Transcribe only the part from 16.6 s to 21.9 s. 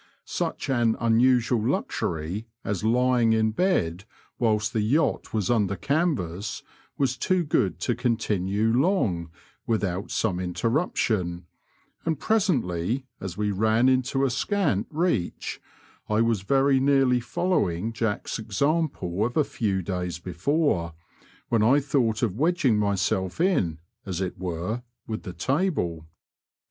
nearly following Jack's example of a few days before, when 1